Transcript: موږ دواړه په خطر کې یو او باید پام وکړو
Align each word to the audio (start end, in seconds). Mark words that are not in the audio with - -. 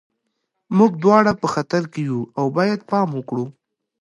موږ 0.77 0.91
دواړه 1.03 1.31
په 1.41 1.47
خطر 1.53 1.83
کې 1.91 2.01
یو 2.09 2.19
او 2.39 2.45
باید 2.57 2.79
پام 2.91 3.09
وکړو 3.13 3.45